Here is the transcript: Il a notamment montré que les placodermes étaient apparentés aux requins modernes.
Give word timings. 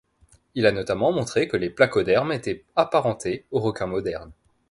Il 0.55 0.65
a 0.65 0.71
notamment 0.71 1.11
montré 1.11 1.47
que 1.47 1.57
les 1.57 1.69
placodermes 1.69 2.31
étaient 2.31 2.65
apparentés 2.75 3.45
aux 3.51 3.59
requins 3.59 3.85
modernes. 3.85 4.31